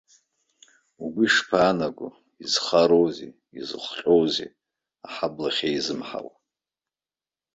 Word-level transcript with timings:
Угәы 1.03 1.23
ишԥаанаго, 1.27 2.07
изхароузеи, 2.43 3.31
изыхҟьозеи 3.59 4.51
аҳабла 5.07 5.49
иахьазымҳауа? 5.51 6.33